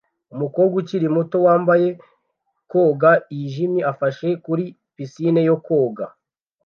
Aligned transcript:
Umukobwa 0.33 0.75
ukiri 0.81 1.07
muto 1.15 1.37
wambaye 1.45 1.87
koga 2.71 3.11
yijimye 3.35 3.81
afashe 3.91 4.27
kuri 4.45 4.63
pisine 4.95 5.41
yo 5.49 5.55
koga 5.65 6.05